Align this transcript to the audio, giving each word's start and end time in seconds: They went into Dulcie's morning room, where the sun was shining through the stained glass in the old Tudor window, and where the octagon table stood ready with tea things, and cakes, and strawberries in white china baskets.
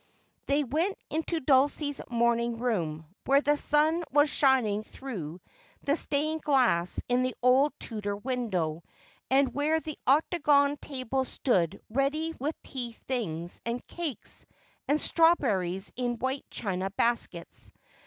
They 0.47 0.63
went 0.63 0.97
into 1.11 1.39
Dulcie's 1.39 2.01
morning 2.09 2.57
room, 2.57 3.05
where 3.27 3.39
the 3.39 3.55
sun 3.55 4.03
was 4.11 4.31
shining 4.31 4.81
through 4.81 5.41
the 5.83 5.95
stained 5.95 6.41
glass 6.41 6.99
in 7.07 7.21
the 7.21 7.35
old 7.43 7.73
Tudor 7.79 8.17
window, 8.17 8.81
and 9.29 9.53
where 9.53 9.79
the 9.79 9.99
octagon 10.07 10.77
table 10.77 11.23
stood 11.23 11.79
ready 11.87 12.33
with 12.39 12.55
tea 12.63 12.93
things, 12.93 13.61
and 13.63 13.85
cakes, 13.85 14.47
and 14.87 14.99
strawberries 14.99 15.93
in 15.95 16.17
white 16.17 16.45
china 16.49 16.89
baskets. 16.89 17.71